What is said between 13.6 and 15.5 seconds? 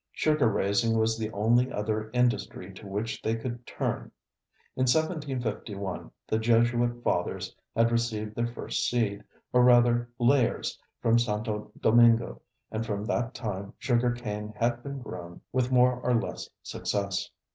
sugar cane had been grown